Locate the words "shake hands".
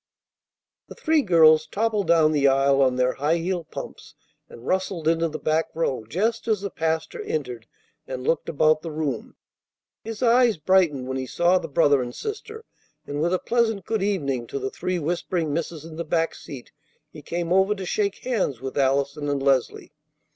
17.85-18.59